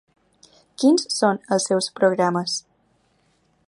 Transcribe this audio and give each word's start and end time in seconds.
Quins 0.83 1.05
són 1.17 1.41
els 1.59 1.69
seus 1.73 1.91
programes? 2.01 2.59